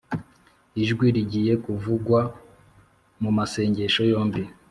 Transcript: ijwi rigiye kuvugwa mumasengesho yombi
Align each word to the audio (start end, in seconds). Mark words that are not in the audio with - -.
ijwi 0.81 1.05
rigiye 1.15 1.53
kuvugwa 1.63 2.19
mumasengesho 3.21 4.01
yombi 4.11 4.43